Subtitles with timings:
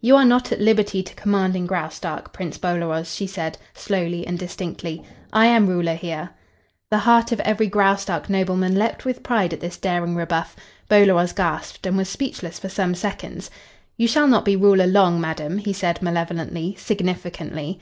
[0.00, 4.38] "You are not at liberty to command in Graustark, Prince Bolaroz," she said, slowly and
[4.38, 5.02] distinctly.
[5.32, 6.30] "I am ruler here."
[6.92, 10.54] The heart of every Graustark nobleman leaped with pride at this daring rebuff.
[10.88, 13.50] Bolaroz gasped and was speechless for some seconds.
[13.96, 17.80] "You shall not be ruler long, madam," he said, malevolently, significantly.